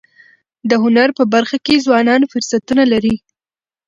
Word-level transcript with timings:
د 0.69 0.71
هنر 0.83 1.09
په 1.17 1.23
برخه 1.33 1.57
کي 1.65 1.75
ځوانان 1.85 2.21
فرصتونه 2.31 2.83
لري. 2.93 3.15